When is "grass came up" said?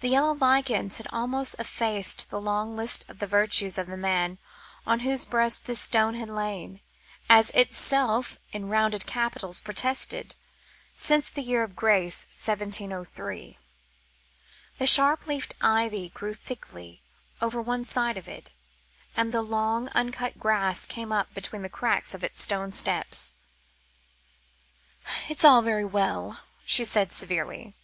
20.38-21.34